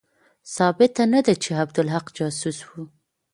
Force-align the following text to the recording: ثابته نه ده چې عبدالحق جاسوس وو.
ثابته 0.55 1.03
نه 1.13 1.19
ده 1.25 1.33
چې 1.43 1.49
عبدالحق 1.61 2.05
جاسوس 2.17 2.57
وو. 2.67 2.83